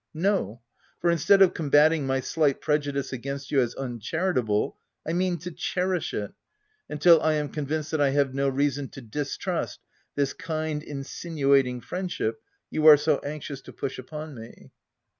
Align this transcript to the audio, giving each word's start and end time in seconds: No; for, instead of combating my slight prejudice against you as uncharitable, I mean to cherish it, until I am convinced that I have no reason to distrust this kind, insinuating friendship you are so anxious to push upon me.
No; 0.15 0.61
for, 0.99 1.11
instead 1.11 1.43
of 1.43 1.53
combating 1.53 2.07
my 2.07 2.21
slight 2.21 2.59
prejudice 2.59 3.13
against 3.13 3.51
you 3.51 3.61
as 3.61 3.75
uncharitable, 3.75 4.75
I 5.07 5.13
mean 5.13 5.37
to 5.37 5.51
cherish 5.51 6.11
it, 6.11 6.33
until 6.89 7.21
I 7.21 7.33
am 7.33 7.49
convinced 7.49 7.91
that 7.91 8.01
I 8.01 8.09
have 8.09 8.33
no 8.33 8.49
reason 8.49 8.87
to 8.97 9.01
distrust 9.01 9.79
this 10.15 10.33
kind, 10.33 10.81
insinuating 10.81 11.81
friendship 11.81 12.41
you 12.71 12.87
are 12.87 12.97
so 12.97 13.19
anxious 13.19 13.61
to 13.61 13.73
push 13.73 13.99
upon 13.99 14.33
me. 14.33 14.71